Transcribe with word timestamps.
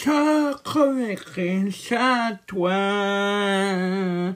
Je 0.00 0.54
reverrai 0.64 1.72
à 1.96 2.38
toi. 2.46 4.32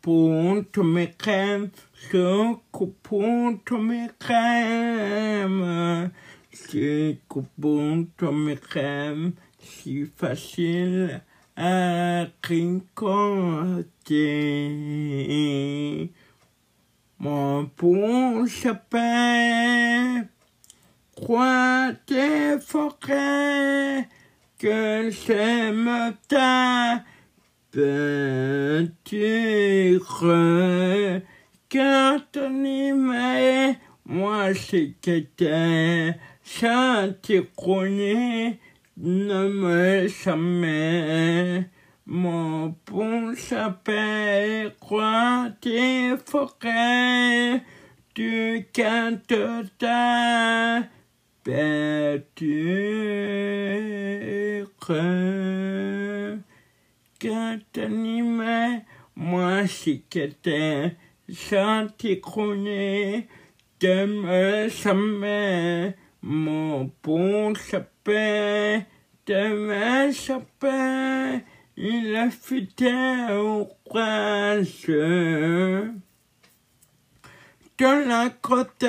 Pour 0.00 0.64
tous 0.70 0.84
mes 0.84 1.10
crèmes, 1.10 1.70
je 2.12 2.54
pour 3.02 3.54
tous 3.64 3.78
mes 3.78 4.08
crèmes. 4.20 6.12
Je 6.52 7.14
pour 7.26 7.42
tous 8.16 8.30
mes 8.30 8.56
crèmes, 8.56 9.32
si 9.58 10.06
facile 10.16 11.22
à 11.56 12.26
tricoter. 12.40 13.82
Mon 17.18 17.68
bon 17.76 18.46
sapin, 18.46 20.24
crois 21.16 21.90
tes 22.06 22.60
forêts, 22.60 24.06
que 24.58 25.10
j'aime 25.10 26.14
ta 26.26 27.04
y 32.64 32.92
met, 32.92 33.78
moi 34.04 34.54
c'est 34.54 34.94
que 35.00 35.20
t'es 35.20 36.18
chantier 36.42 37.48
ne 38.96 39.48
me 39.48 40.08
jamais. 40.08 41.70
Mon 42.06 42.74
bon 42.86 43.34
sapin, 43.36 44.70
crois 44.80 45.50
tes 45.60 46.16
forêts, 46.24 47.62
tu 48.14 48.66
cantes 48.74 49.68
ta 49.78 50.82
peinture. 51.48 52.28
Quand 57.20 57.58
t'animais, 57.72 58.84
moi 59.16 59.66
si 59.66 60.02
que 60.10 60.26
t'es 60.26 60.94
chantier 61.32 62.20
de 63.80 64.04
me 64.04 64.68
jamais. 64.68 65.96
Mon 66.20 66.90
bon 67.02 67.54
sapin, 67.54 68.82
de 69.26 69.48
me 69.66 70.12
sapin, 70.12 71.40
il 71.76 72.14
a 72.14 72.28
fêté 72.28 72.92
au 73.32 73.68
prince. 73.88 74.86
De 77.78 78.08
la 78.08 78.30
côte, 78.42 78.84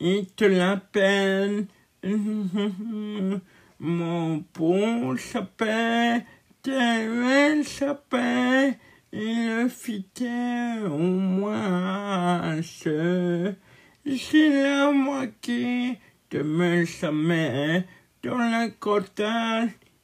il 0.00 0.26
te 0.26 0.44
la 0.44 0.76
peine. 0.76 1.66
Mon 3.80 4.44
bon 4.54 5.16
sapin, 5.16 6.22
me 6.66 7.62
sapin, 7.62 8.72
il 9.12 9.68
fêté 9.68 10.84
au 10.86 10.98
moins. 10.98 12.60
C'est 12.62 13.56
la 14.04 14.90
moitié 14.92 15.98
de 16.30 16.42
mes 16.42 16.86
sommeils 16.86 17.84
dans 18.22 18.38
la 18.38 18.68
côte, 18.68 19.22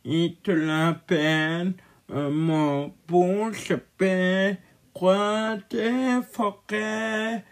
il 0.04 0.36
te 0.42 0.50
la 0.50 0.92
peine, 0.92 1.74
mon 2.12 2.92
bon 3.08 3.52
sapin, 3.52 4.56
crois 4.92 5.56
tes 5.68 6.20
forêts, 6.30 7.44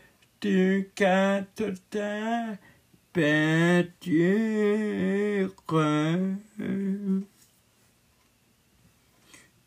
captes 0.94 1.62
ta 1.90 2.56
peinture. 3.12 3.94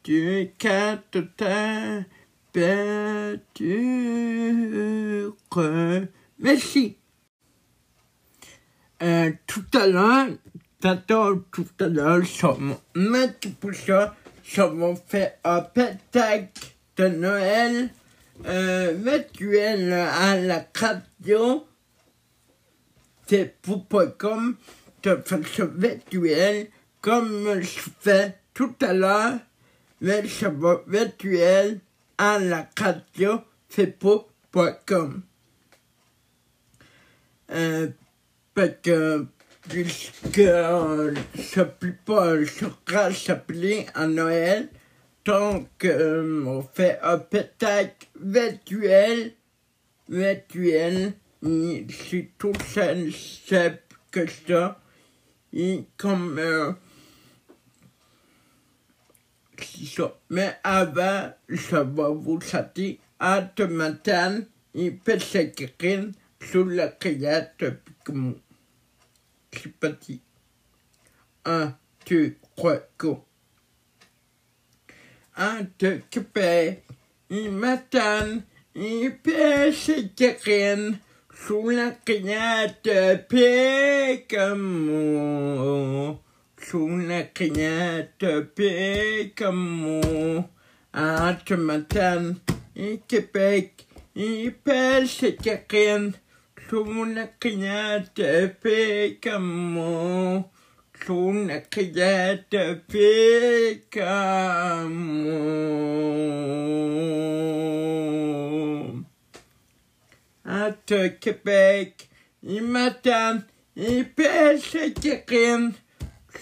Tu 0.03 0.51
captes 0.57 1.35
ta 1.35 2.03
peinture. 2.53 2.95
Merci. 6.39 6.97
Euh, 9.03 9.31
tout 9.47 9.65
à 9.73 9.87
l'heure, 9.87 10.27
tantôt, 10.79 11.45
tout 11.51 11.65
à 11.79 11.87
l'heure, 11.87 12.25
sur 12.25 12.59
mon 12.59 12.79
maître 12.95 13.49
pour 13.59 13.73
ça, 13.73 14.15
sur 14.43 14.73
mon 14.73 14.95
fait 14.95 15.39
un 15.43 15.61
pétac 15.61 16.77
de 16.97 17.07
Noël, 17.07 17.89
euh, 18.45 18.93
virtuel 18.97 19.93
à 19.93 20.37
la 20.37 20.65
radio, 20.73 21.65
c'est 23.27 23.55
pour.com, 23.61 24.55
de 25.03 25.15
façon 25.25 25.69
virtuelle, 25.75 26.67
comme 27.01 27.61
je 27.61 27.79
fais 27.99 28.37
tout 28.53 28.75
à 28.81 28.93
l'heure, 28.93 29.39
mais 30.01 30.23
mon 30.59 30.79
virtuel 30.87 31.79
à 32.17 32.39
la 32.39 32.69
radio, 32.77 33.41
c'est 33.69 33.97
pour.com. 33.97 35.21
Euh, 37.51 37.87
parce 38.53 38.69
que 38.81 39.25
puisque 39.69 40.39
euh, 40.39 41.13
ça 41.37 41.65
plaît 41.65 41.97
pas 42.05 42.33
sera 42.45 43.13
s'appeler 43.13 43.85
à 43.93 44.07
Noël, 44.07 44.69
donc 45.25 45.67
euh, 45.85 46.43
on 46.45 46.61
fait 46.61 46.99
un 47.01 47.19
pétac 47.19 48.09
virtuel, 48.19 49.33
virtuel, 50.09 51.13
c'est 51.43 52.31
tout 52.37 52.53
simple 52.65 53.79
que 54.11 54.25
ça, 54.27 54.79
et 55.53 55.85
comme 55.97 56.37
euh, 56.39 56.73
ça. 59.61 60.17
Mais 60.29 60.57
avant, 60.63 61.31
ça 61.55 61.83
va 61.83 62.09
vous 62.09 62.41
sortir 62.41 62.97
à 63.19 63.47
ce 63.55 63.63
matin, 63.63 64.41
il 64.73 64.97
peut 64.97 65.19
s'écrire 65.19 66.05
sur 66.41 66.65
la 66.65 66.87
criette 66.87 67.63
comme 68.03 68.35
c'est 69.53 69.71
parti. 69.73 70.21
Un, 71.45 71.75
deux, 72.07 72.35
trois, 72.55 72.79
go. 72.97 73.23
Un, 75.37 75.67
deux, 75.79 76.01
capé. 76.09 76.83
Il 77.29 77.51
m'attend. 77.51 78.41
Il 78.75 79.17
pêche 79.23 79.91
Karine 80.15 80.99
sous 81.33 81.69
la 81.69 81.91
criette 81.91 83.27
comme 84.29 86.17
Sous 86.57 86.97
la 86.97 87.23
Un, 90.93 91.33
tu 91.45 91.55
m'attends. 91.55 92.33
Il 92.75 92.99
Québec. 93.07 93.87
Il 94.15 94.53
Suna 96.71 97.27
criata 97.37 98.47
pecamo, 98.57 100.51
suna 100.55 100.55
criata 100.57 100.60
pecamo. 102.87 104.11
À 110.45 110.71
Québec, 111.19 112.09
il 112.43 112.63
m'attend, 112.63 113.43
il 113.75 114.05
pêche 114.09 114.93
Karine, 115.01 115.73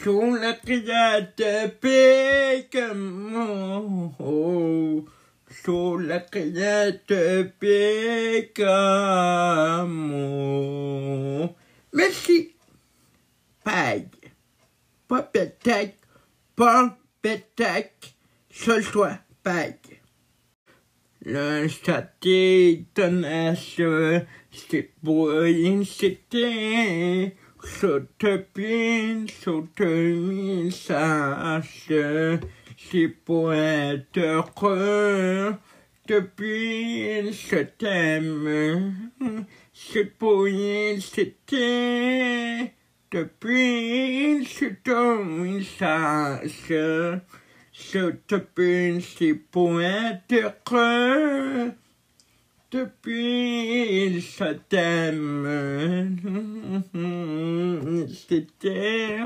suna 0.01 0.53
criata 0.55 1.69
pecamo. 1.79 2.95
Sur 5.63 5.99
la 5.99 6.19
criette 6.19 7.53
pécamo. 7.59 8.85
Merci. 11.91 12.55
Pas 15.09 15.29
pétac, 17.21 18.15
ce 18.49 18.81
soit 18.81 19.19
paille. 19.43 19.75
Le 21.25 21.67
châtier 21.67 22.85
tenace, 22.93 23.81
c'est 24.51 24.93
pour 25.03 25.31
inciter, 25.31 27.35
saute 27.61 28.25
pine, 28.53 29.27
saute 29.27 29.81
message 29.81 31.91
c'est 32.77 33.09
pour 33.09 33.53
être 33.53 34.17
heureux 34.17 35.53
depuis 36.07 37.33
ce 37.33 37.57
thème. 37.77 39.11
C'est 39.73 40.17
pour 40.17 40.47
c'était 40.99 42.73
depuis 43.11 44.45
message. 45.23 46.73
Ce 47.71 48.13
depuis 48.27 49.01
c'est 49.01 49.33
pour 49.33 49.81
être 49.81 50.33
heureux 50.33 51.71
depuis 52.71 54.21
ce 54.21 54.53
thème. 54.69 56.17
C'était 58.27 59.19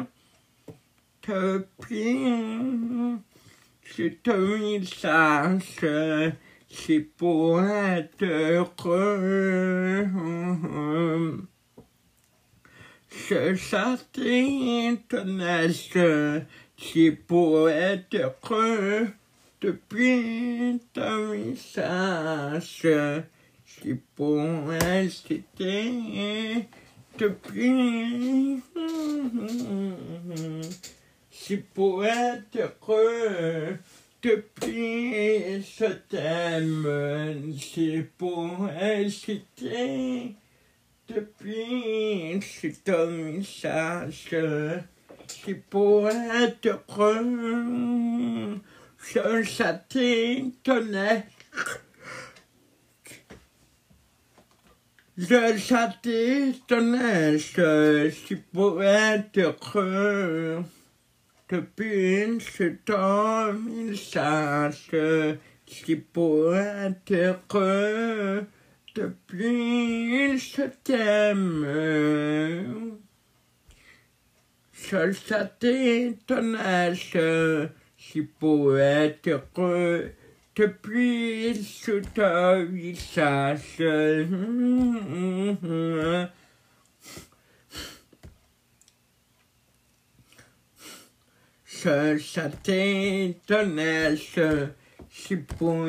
te 1.23 1.59
prie, 1.77 3.17
c'est 3.85 4.27
un 4.27 4.57
message, 4.57 5.79
c'est 6.69 6.99
pour 6.99 7.61
sortais 13.55 14.97
ton 15.07 15.39
âge, 15.39 15.89
c'est 16.77 17.11
pour 17.11 17.69
être 17.69 18.15
heureux. 18.15 19.07
Depuis 19.61 20.79
ton 20.93 21.29
message, 21.29 22.85
c'est 23.65 23.97
pour 24.15 24.73
être 24.73 25.33
depuis. 27.17 28.61
C'est 31.31 31.63
pour 31.73 32.05
être 32.05 32.57
heureux. 32.57 33.77
Depuis, 34.21 35.61
je 35.61 35.93
t'aime. 36.09 37.53
C'est 37.59 38.07
pour 38.17 38.69
être 38.69 39.31
depuis, 41.15 42.39
c'est 42.41 42.83
ton 42.83 43.07
message. 43.07 44.35
C'est 45.27 45.53
pour 45.69 46.09
être 46.09 46.81
heureux. 46.89 48.59
Je 48.99 49.63
t'étonnais. 49.89 51.25
Je 55.17 55.91
t'étonnais. 56.01 57.37
C'est 57.39 58.43
pour 58.51 58.83
être 58.83 59.39
heureux. 59.39 60.63
Depuis, 61.49 62.39
c'est 62.39 62.85
ton 62.85 63.53
message. 63.53 64.89
C'est 65.67 65.95
pour 65.95 66.55
être 66.55 67.11
heureux. 67.11 68.47
Depuis, 68.95 70.37
je 70.37 70.69
t'aime. 70.83 71.65
Je 74.71 75.47
t'étonnais. 75.59 76.93
C'est 77.97 78.21
pour 78.39 78.77
être 78.77 79.27
heureux. 79.27 80.11
Depuis, 80.55 81.55
je 81.55 82.01
ton 82.13 82.65
visage. 82.65 83.77
Je 91.71 92.47
t'étonnais. 92.61 94.17
C'est 95.09 95.37
pour 95.37 95.87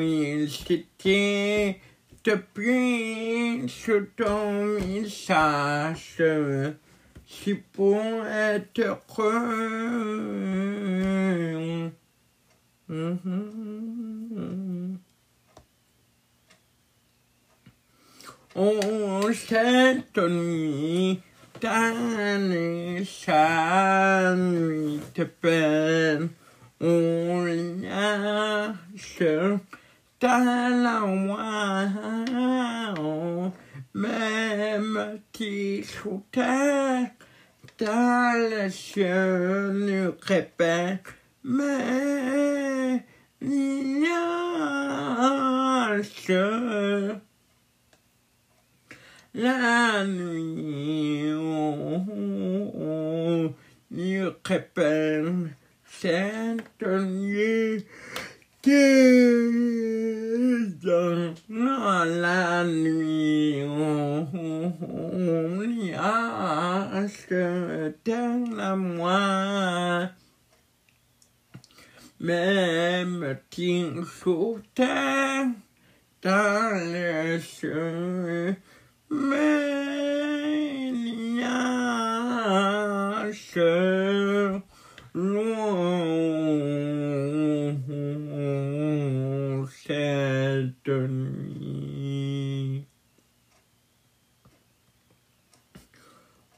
c'était 2.25 2.37
depuis 2.37 3.69
sur 3.69 4.01
ton 4.15 4.79
message, 4.79 6.21
c'est 7.27 7.63
pour 7.73 8.25
être 8.25 8.79
heureux. 8.79 9.51
Oh, 18.55 19.29
cette 19.33 20.17
nuit, 20.17 21.19
ta 21.59 21.91
nuit 24.35 24.99
te 25.13 25.23
peine, 25.23 26.29
on 26.79 27.45
lâche 27.45 29.21
ta 30.19 30.69
la 30.69 31.01
même 33.93 35.19
qui 35.31 35.83
sous 35.83 36.23
terre, 36.31 37.11
ta 37.77 38.33
le 38.35 38.69
ciel 38.69 39.71
nous 39.73 40.13
répète, 40.21 41.03
mais 41.43 43.03
l'ignace. 43.41 44.05
La 49.33 50.05
nuit, 50.05 51.31
oh, 51.33 52.01
nous 53.91 54.31
répète, 54.45 55.25
cette 55.85 56.81
nuit, 56.81 57.85
dans 60.83 62.03
la 62.05 62.63
nuit, 62.63 63.63
on, 63.63 65.61
y 65.61 65.93
à 68.59 68.75
moi. 68.75 70.09
Même 72.19 73.37
sous 74.03 74.59
terre, 74.73 75.45
dans 76.23 76.71
le 76.73 77.39
ciel, 77.39 78.57
mais 79.11 79.75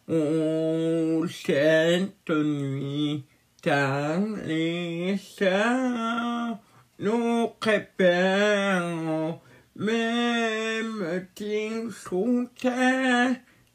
Oh, 0.09 1.25
cette 1.27 2.29
nuit, 2.29 3.23
dans 3.63 4.37
les 4.45 5.17
sœurs 5.17 6.57
nous 6.99 7.49
préparons, 7.59 9.39
même 9.75 11.27
qu'ils 11.35 11.91
sont 11.91 12.49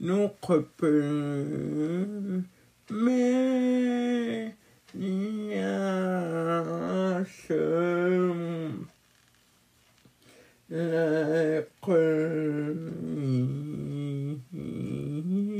notre 0.00 0.58
peu, 0.76 2.42
mais 2.90 4.54
l'IH, 4.94 5.58
la 10.70 11.62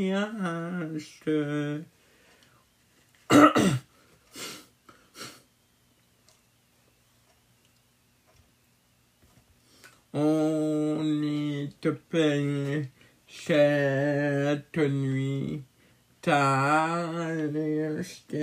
première. 0.08 1.80
On 10.14 11.68
te 11.80 11.90
peine 11.90 12.86
cette 13.28 14.78
nuit, 14.78 15.62
ta 16.22 17.10
leste, 17.52 18.34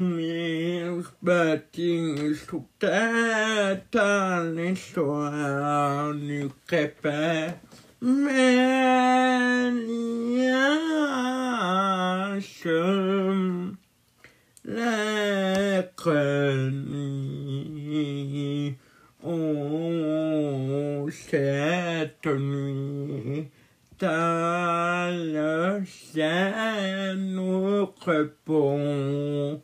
mes 0.00 0.84
bâtiments 1.22 2.68
terre, 2.78 3.80
ta 3.90 4.44
l'histoire 4.44 6.14
du 6.14 6.48
crépin, 6.66 7.48
mais 8.00 9.70
la 14.64 15.82
nuit, 16.70 18.76
oh, 19.24 21.08
cette 21.10 22.26
nuit, 22.26 23.48
ta 23.98 25.10
le 25.10 25.82
ciel 25.84 27.16
nous 27.16 27.88
répond, 28.06 29.60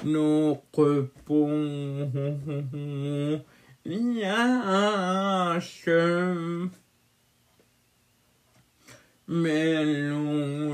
nos 0.03 0.57
lâche 3.85 5.89
mais 9.27 9.85
l'on 10.09 10.71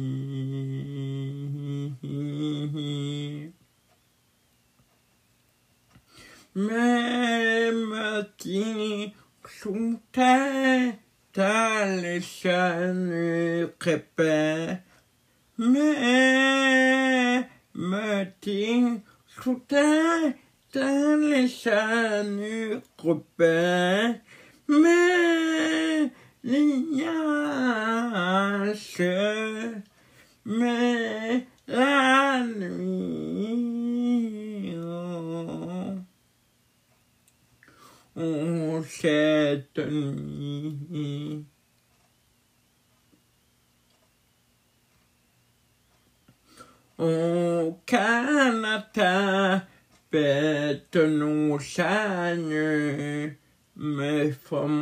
même 6.55 8.27
tini 8.39 9.13
mais 17.67 19.01
sous 19.27 19.61
terre 19.67 20.35
dans 20.73 21.21
les 21.21 21.49
chaînes 21.49 22.81
crépait 22.97 24.21
mais 24.69 26.13
l'ignace 26.45 27.03
mais 30.45 31.47
la 31.67 32.45
nuit 32.47 33.57
oh, 34.79 35.95
oh, 38.17 38.83
cette 38.89 39.79
nuit 39.79 41.45
au 46.99 47.79
Canada 47.87 49.67
fête 50.11 50.97
nos 50.97 51.59
chaînes 51.59 53.35
mais 53.77 54.31
famonia 54.31 54.77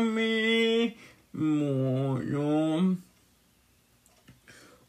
mi 0.00 0.94
mon 1.34 2.18
nom 2.18 2.96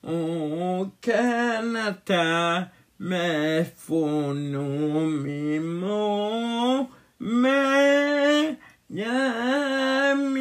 au 0.04 0.88
Canada, 1.01 2.70
mais 3.00 3.66
faut 3.75 4.34
nous 4.34 5.06
mimo, 5.06 6.90
mais 7.20 8.58
yami. 8.90 10.40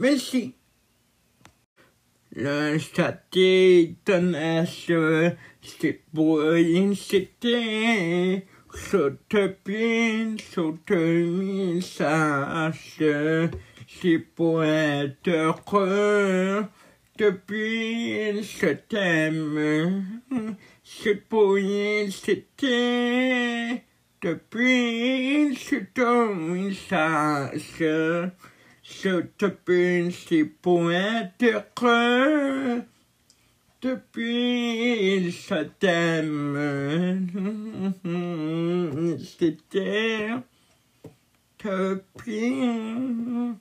Merci. 0.00 0.54
Le 2.34 2.78
statut 2.78 3.96
tenace, 4.02 4.90
c'est 5.60 6.00
pour 6.14 6.40
cité. 6.94 8.46
Saute 8.72 9.36
bien, 9.62 10.36
saute 10.38 10.90
message, 10.90 11.84
c'est 13.86 14.18
pour 14.34 14.64
être 14.64 15.28
heureux. 15.28 16.64
Depuis 17.18 18.42
ce 18.42 18.72
thème, 18.88 20.24
c'est 20.82 21.28
pour 21.28 21.58
cité. 22.08 23.82
Depuis 24.22 25.54
ce 25.56 25.76
ton 25.92 26.34
message, 26.34 27.84
c'est 30.10 30.44
pour 30.44 30.92
être 30.92 31.64
heureux 31.80 32.82
depuis 33.80 35.32
ce 35.32 35.64
thème. 35.78 37.26
C'était 39.38 40.30
depuis 41.64 43.54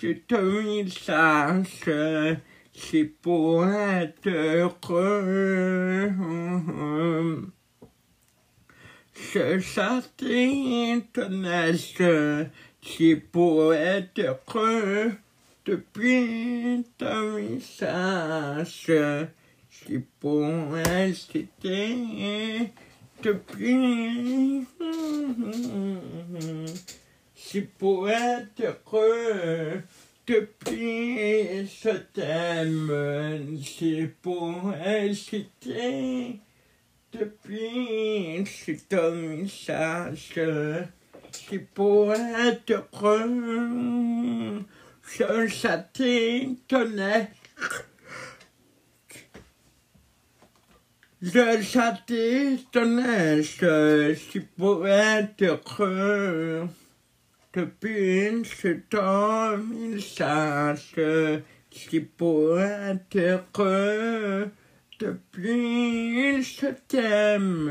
c'est 0.00 0.30
message, 0.32 1.90
c'est 2.74 3.04
pour 3.22 3.66
être 3.66 4.28
heureux. 4.28 6.12
Ce 9.14 9.60
satellite 9.60 11.18
c'est 12.82 13.16
pour 13.16 13.74
être 13.74 14.18
heureux 14.18 15.12
depuis 15.64 16.84
ta 16.96 17.22
message. 17.22 18.90
C'est 19.70 20.02
pour 20.20 20.72
rester 20.72 21.46
depuis. 23.22 24.66
C'est 27.34 27.68
pour 27.78 28.08
être 28.08 28.62
heureux 28.62 29.82
depuis 30.26 31.66
ce 31.68 31.96
thème. 32.12 33.58
C'est 33.62 34.12
pour 34.22 34.70
rester 34.70 36.40
depuis 37.12 38.44
c'est 38.46 38.94
un 38.94 39.10
message. 39.10 40.38
C'est 41.46 41.58
pour 41.58 42.12
être 42.12 42.88
heureux. 42.92 44.64
je 45.02 45.48
s'attétonnait. 45.48 47.30
Je 51.22 51.62
s'attétonnais, 51.62 53.42
je 53.42 54.14
suis 54.14 54.40
poète 54.40 55.42
heureux. 55.42 56.68
Depuis 57.54 58.44
ce 58.44 58.68
temps, 58.88 59.58
il 59.74 60.02
sache, 60.02 60.94
je 60.96 61.40
suis 61.70 62.00
poète 62.00 63.16
heureux. 63.16 64.50
Depuis 65.00 66.44
ce 66.44 66.66
t'aime. 66.88 67.70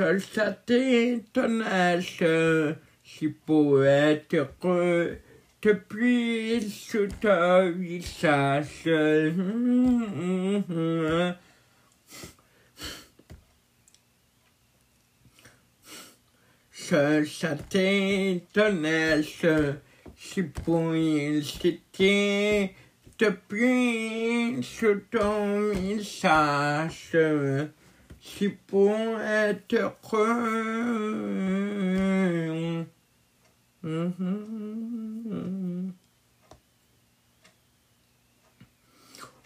Je 0.00 0.18
s'attétonnais, 0.18 2.00
je 2.00 2.74
suis 3.04 3.28
poète 3.28 4.32
heureux. 4.32 5.18
Depuis 5.60 6.62
ce 6.70 7.04
temps, 7.20 7.70
il 7.78 8.02
sache. 8.02 8.84
Je 16.72 17.24
s'attétonnais, 17.26 19.22
je 19.22 19.74
suis 20.16 20.44
pour 20.44 20.94
il 20.96 21.44
c'était. 21.44 22.74
Depuis 23.18 24.62
ce 24.62 24.94
temps, 25.10 25.72
il 25.74 26.02
sache. 28.20 28.20
Si 28.20 28.48
pour 28.48 29.20
être 29.20 29.74
heureux. 29.74 31.20
Mhm. 33.82 34.80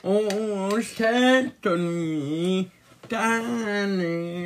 Oh, 0.06 0.78
cette 0.82 1.66
nuit, 1.66 2.68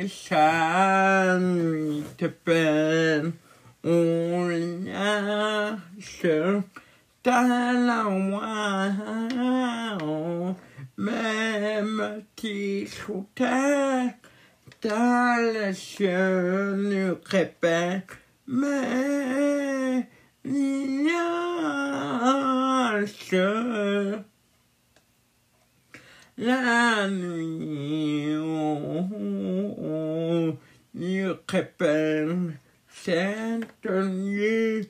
sa 0.07 1.37
nuit 1.39 2.03
peine, 2.43 3.33
on 3.83 4.49
la 7.83 8.05
même 10.99 12.23
sous 12.85 13.25
terre, 13.33 14.13
dans 14.81 15.53
les 15.53 15.73
cieux 15.73 16.75
nous 16.75 17.17
répète, 17.25 18.17
mais 18.45 20.09
lâche 22.43 23.33
la 26.37 27.07
nuit, 27.07 28.35
oh, 28.37 29.07
oh, 29.13 29.75
oh, 29.81 30.57
nous 30.95 31.35
répète 31.47 32.27
cette 32.89 33.85
nuit 33.85 34.89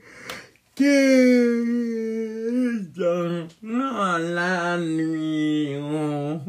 la 4.20 4.78
nuit, 4.78 5.75
on 5.78 6.39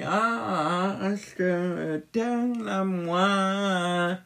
lâche 0.00 1.38
dans 2.12 2.64
la 2.64 2.84
moi. 2.84 4.18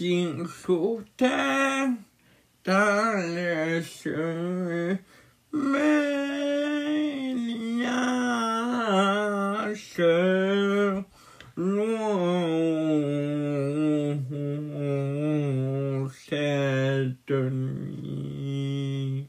Même 0.00 0.06
ting 0.06 0.46
sous 0.46 1.02
terre, 1.16 1.88
dans 2.64 3.34
les 3.34 3.82
cieux, 3.82 4.96
mais 5.52 7.34
lâche 7.82 9.98
loin 11.56 12.28
cette 16.28 17.30
nuit. 17.30 19.26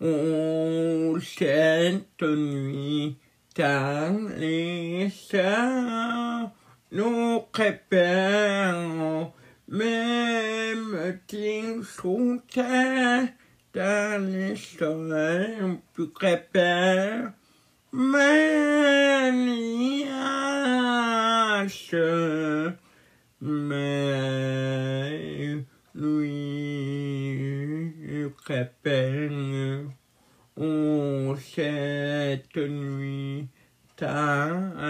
Oh, 0.00 1.18
cette 1.20 2.22
nuit, 2.22 3.16
dans 3.56 4.28
les 4.36 5.08
cieux, 5.10 6.50
nous 6.92 7.44
répérons, 7.52 9.32
même 9.68 11.20
ting 11.28 11.84
sous 11.84 12.40
terre, 12.52 13.28
dans 13.72 14.26
les 14.26 14.56
soleils, 14.56 15.78
tu 15.94 16.02
répères, 16.16 17.32
mais 17.92 19.30
lâche, 20.08 21.94
mais 23.40 23.94
lui 25.94 27.30
répète, 28.48 29.30
oh, 30.56 31.36
cette 31.36 32.56
nuit, 32.56 33.46
Talia, 33.96 34.88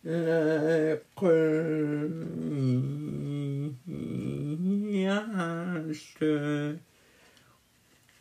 première 0.03 1.63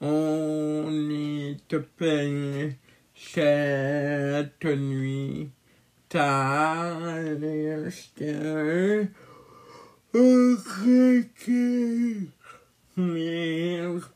On 0.00 0.90
y 1.10 1.56
te 1.68 1.76
peigne 1.76 2.76
cette 3.14 4.64
nuit, 4.64 5.50
ta 6.08 7.20
liste, 7.38 8.22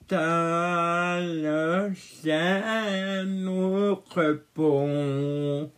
dans 0.08 1.20
le 1.22 1.92
ciel 1.94 3.26
nous 3.26 3.94
répond, 4.14 5.70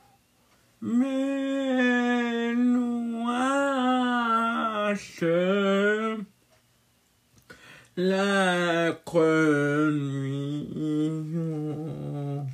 mais 0.82 2.54
nuage, 2.54 3.74
la 7.96 8.92
nuit, 9.90 10.68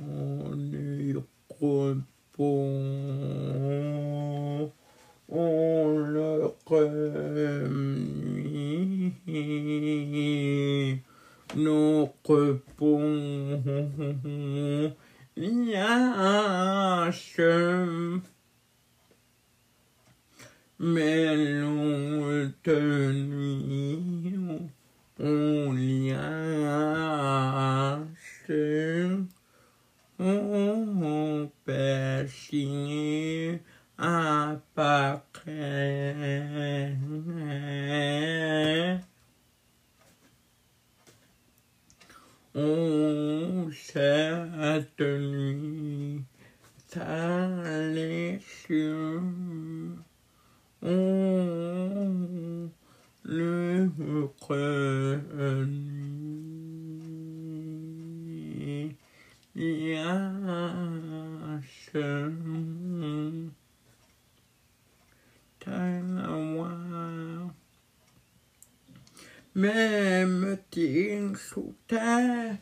on 0.01 0.57
y 0.73 1.13
répond, 1.13 2.03
on 5.29 5.97
le 5.97 6.51
lâche, 15.37 17.39
mais 20.79 21.35
l'autre 21.35 23.11
nuit, 23.11 24.33
on 25.19 25.73
lâche, 26.13 28.07
on 30.19 31.49
persigne 31.65 33.59
apparaît. 33.97 35.07
Les 47.93 48.41
yeux. 48.69 49.21
Oh, 50.81 50.87
le 53.23 53.89
cœur 54.47 55.19
nuit, 55.67 56.17
yachum, 59.55 60.01
tawa. 65.59 66.86
Même 69.57 70.59
ting 70.69 71.35
sous 71.35 71.73
terre, 71.87 72.57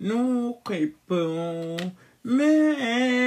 nous 0.00 0.56
répond, 0.66 1.76
mais 2.24 3.20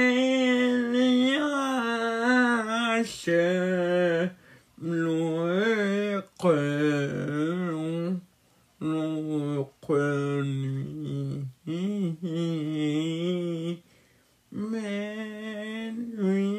cœur 9.86 10.44
nuit, 10.44 11.46
mais 14.52 15.92
nuit. 15.92 16.54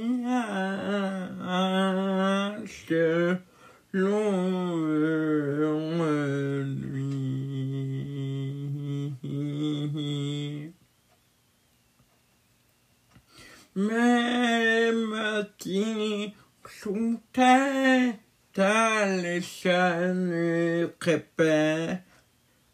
Même 13.75 15.47
si 15.60 16.34
sous 16.65 17.19
terre, 17.34 18.13
t'as 18.54 19.06
les 19.17 19.41
chaînes 19.41 20.89
crépées, 20.99 21.97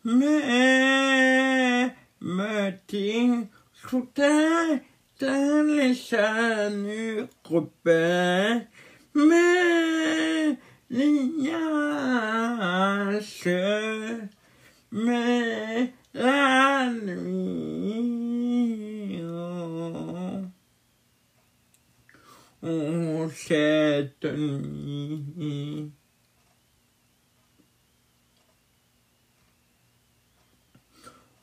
mais 0.04 1.94
me 2.22 2.72
si 2.88 3.48
sous 3.74 4.10
terre, 4.14 4.80
t'as 5.18 5.64
les 5.64 5.96
chaînes 5.96 7.28
crépées, 7.44 8.68
mais 9.16 10.58
l'ignace, 10.92 12.28
mais 14.92 15.94
la 16.14 16.92
nuit. 16.92 18.42
oh. 19.24 20.42
Oh, 22.64 23.30
cette 23.34 24.26
nuit. 24.26 25.92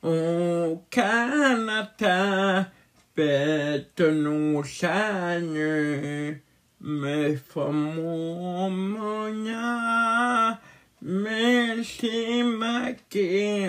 Au 0.01 0.85
Canada, 0.89 2.71
bête 3.15 3.99
nos 3.99 4.63
chagnes, 4.63 6.39
mais 6.81 7.35
mon 7.57 8.69
monia, 8.69 10.57
mais 11.01 11.83
si 11.83 12.43
ma 12.43 12.93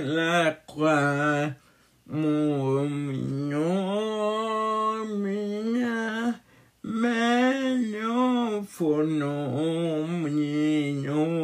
la 0.05 0.53
croix, 0.67 1.51
mon 2.07 2.89
mignon, 2.89 3.97
mignon, 5.17 6.35
mais 6.85 7.79
non, 7.79 8.63
faut 8.63 9.03
non, 9.03 10.07
mignon, 10.07 11.35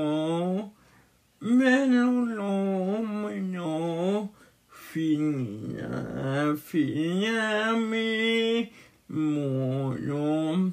mais 1.41 1.87
non, 1.89 2.27
non, 2.27 3.03
mignon, 3.03 4.31
finia, 6.17 6.57
finia, 6.57 7.73
mais 7.77 8.71
mon 9.09 9.95
nom. 10.01 10.73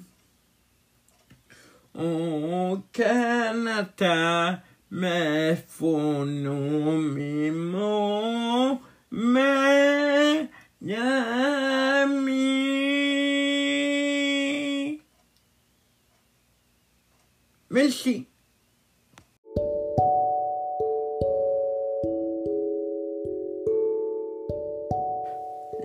Au 1.96 2.80
Canada, 2.92 4.64
mais 4.90 5.56
faut 5.68 6.26
non, 6.26 6.98
mais 6.98 7.52
mon, 7.52 8.80
mais 9.12 10.50
Yami. 10.82 12.34
Merci. 17.70 18.33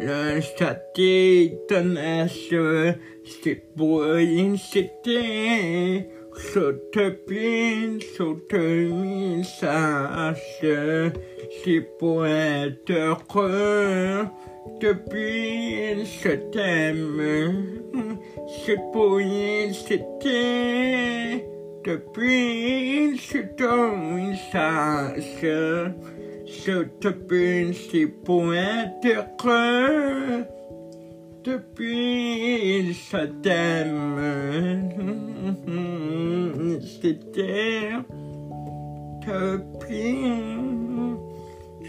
Le 0.09 0.41
satellite 0.41 1.71
c'est 3.25 3.63
pour 3.77 4.05
cité. 4.57 6.09
Saute 6.35 7.27
pin, 7.27 7.99
saute 8.17 8.55
message, 8.55 10.39
c'est 11.63 11.87
pour 11.99 12.25
être 12.25 12.91
heureux. 12.91 14.25
Depuis, 14.81 16.07
je 16.07 16.37
t'aime, 16.53 17.83
c'est 18.65 18.81
pour 18.91 19.21
cité. 19.73 21.45
Depuis, 21.85 23.19
c'est 23.19 23.57
ton 23.57 23.97
message. 24.17 25.45
C'est 26.51 28.07
pour 28.25 28.55
être 28.55 29.07
heureux. 29.07 30.45
Depuis, 31.45 32.93
je 32.93 33.27
t'aime. 33.43 34.19
C'était 36.81 37.93
depuis, 39.27 40.25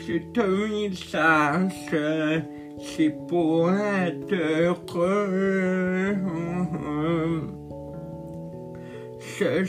c'est 0.06 0.38
un 0.41 0.67
message. 0.67 2.43
C'est 2.80 3.15
pour 3.28 3.69
être 3.72 4.34
heureux. 4.34 6.15
Je 9.39 9.63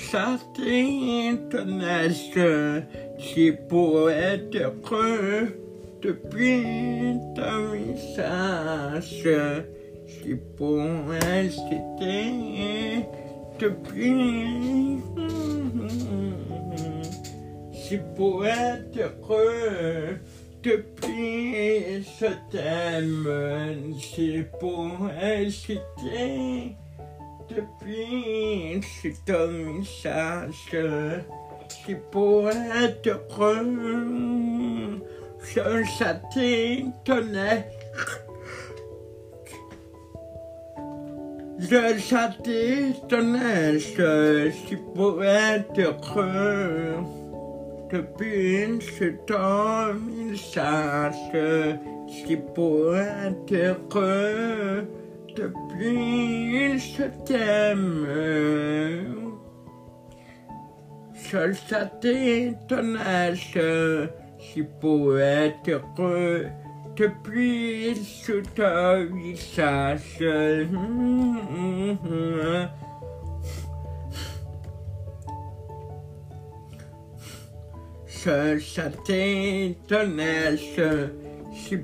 c'est 3.21 3.53
pour 3.69 4.11
être 4.11 4.57
heureux. 4.57 5.57
Depuis 6.03 7.19
ton 7.37 7.73
message, 7.73 9.29
c'est 10.07 10.57
pour 10.57 10.81
rester 11.09 13.07
depuis. 13.61 14.99
C'est 17.73 18.15
pour 18.15 18.47
être 18.47 18.99
heureux. 18.99 20.19
Depuis, 20.63 22.03
je 22.03 22.27
t'aime, 22.51 23.93
c'est 23.99 24.47
pour 24.59 25.09
rester. 25.21 25.79
Depuis, 27.49 28.81
c'est 29.03 29.25
ton 29.25 29.49
message, 29.49 30.71
pour 32.11 32.49
être 32.51 33.09
heureux. 33.09 35.01
Je 35.43 35.61
t'étonnais. 36.33 37.67
Je 41.59 42.43
t'étonnais, 42.43 43.79
c'est 43.79 44.83
pour 44.95 45.23
être 45.23 45.79
heureux. 45.79 46.97
Depuis, 47.93 48.79
c'est 48.99 49.27
ton 49.27 49.95
message, 49.95 51.15
c'est 51.33 52.55
pour 52.55 52.97
être 52.97 53.53
heureux. 53.53 54.87
Depuis, 55.37 56.79
je 56.79 57.05
t'aime. 57.25 58.07
Seul 61.29 61.55
ça 61.55 61.87
t'étonnait, 61.87 63.35
c'est 63.35 64.81
pour 64.81 65.19
être 65.19 65.69
heureux. 65.69 66.47
Depuis, 66.97 67.95
je 67.95 68.41
te 68.55 69.07
visage. 69.15 70.19
ce 78.07 78.59
châté 78.59 79.79
de 79.89 79.97
neige, 80.15 80.79
si 81.55 81.79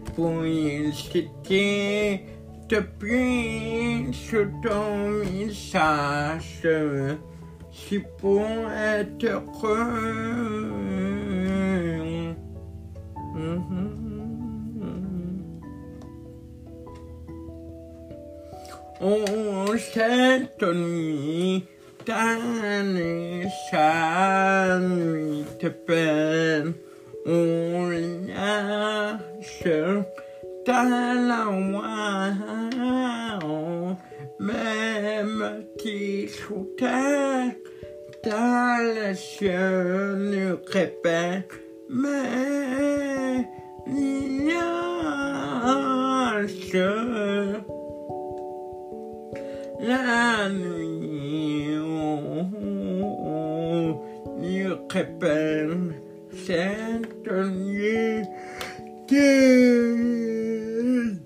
s'était 0.92 2.26
depuis 2.68 4.12
ce 4.12 4.44
ton 4.62 5.20
visage, 5.22 6.66
si 7.76 8.00
pour 8.18 8.42
être. 8.72 9.66
Mhm. 13.34 13.92
Oh, 19.02 19.76
cette 19.76 20.62
nuit, 20.62 21.64
dernière 22.06 23.50
nuit 24.80 25.44
de 25.60 25.68
peine, 25.68 26.72
on 27.26 27.90
même 34.38 35.64
qui 35.78 36.28
sous 36.28 36.68
les 38.26 39.14
cieux 39.14 40.16
ne 40.16 40.56
répète, 40.72 41.52
mais 41.88 43.46
la 49.80 50.48
nuit, 50.48 51.78
oh, 51.78 52.18
oh, 52.64 54.02
cette 56.32 57.28
nuit 57.28 58.26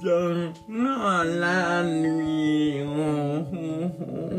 dans 0.02 0.52
la 1.24 1.82
nuit, 1.82 2.82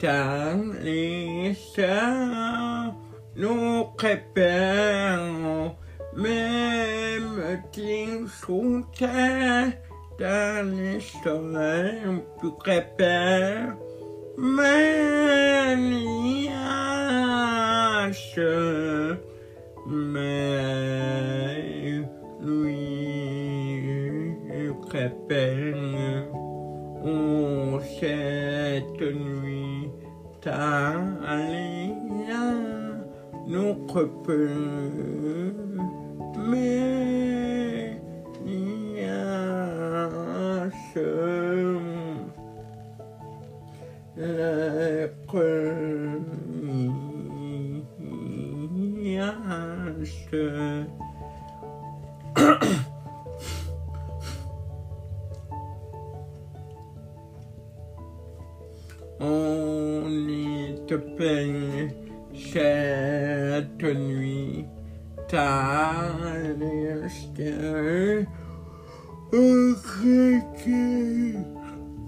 dans 0.00 0.72
les 0.82 1.54
cieux, 1.54 1.84
nous 3.36 3.84
préparons 3.96 5.74
même 6.16 7.60
sous 8.28 8.84
terre, 8.98 9.72
dans 10.18 10.70
les 10.70 11.00
soleils, 11.00 12.22
plus 12.38 12.52
prépare, 12.58 13.69
notre 34.28 34.79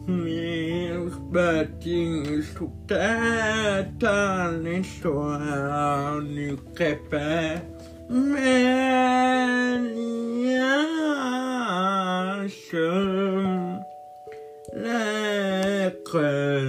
Mille 0.09 1.11
bâtiments 1.31 2.43
sous 2.57 2.73
terre, 2.89 3.87
ta 4.01 4.51
l'histoire 4.51 6.21
du 6.23 6.57
crépin, 6.75 7.61
mais 8.11 9.77
il 9.95 10.51
y 10.51 10.57
a 10.57 12.49
ce 12.49 13.77
la 14.75 15.91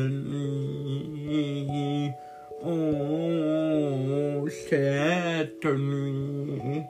nuit, 0.09 2.11
oh, 2.63 4.47
cette 4.69 5.65
nuit, 5.65 6.83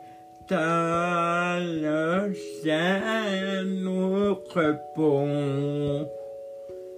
dans 0.50 1.64
le 1.64 2.34
ciel 2.34 3.66
nous 3.82 4.36
répond, 4.54 6.06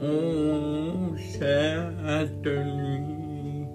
On 0.00 1.16
cette 1.16 2.46
nuit, 2.46 3.66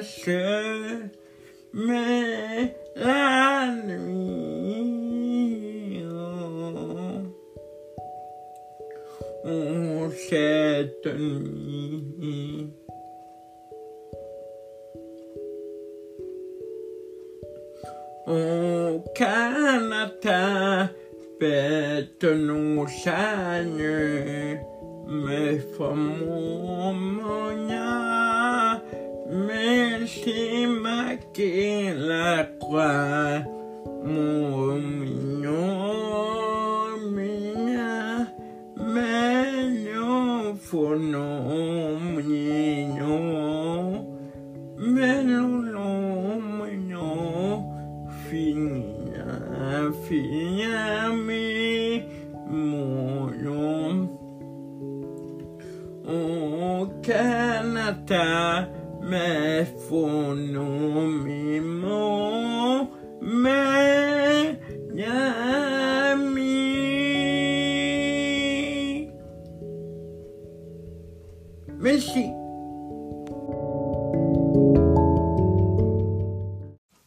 chaînes 0.00 1.10
crépées. 1.46 1.68
Mais 1.72 2.74
la 2.96 3.74
nuit. 3.86 4.08
Oh, 9.44 10.10
cette 10.28 11.06
nuit. 11.06 12.72
Fête 21.38 22.24
nos 22.24 22.86
chaînes, 22.86 24.60
mais 25.06 25.58
fameux 25.76 26.92
moyen, 26.92 28.82
mais 29.30 30.06
c'est 30.06 30.66
marqué 30.66 31.92
la 31.94 32.44
croix, 32.58 33.42
mon 34.04 34.74
mignon, 34.76 35.98
Merci. 71.80 72.30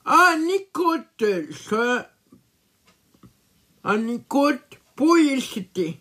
On 0.06 0.48
écoute 0.50 1.26
ça. 1.52 2.10
On 3.84 4.08
écoute 4.08 4.80
publicité. 4.96 6.01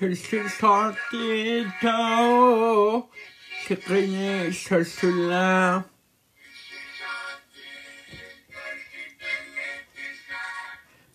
Je 0.00 0.14
suis 0.14 0.48
sorti 0.48 1.66
tôt, 1.80 3.10
j'ai 3.66 3.76
crié 3.76 4.52
ce 4.52 4.84
soir. 4.84 5.82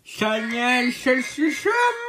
Chanel, 0.03 0.91
je 0.91 1.21
suis. 1.21 2.02